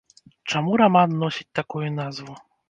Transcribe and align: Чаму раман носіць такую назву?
Чаму 0.53 0.71
раман 0.81 1.13
носіць 1.25 1.55
такую 1.61 1.85
назву? 2.01 2.33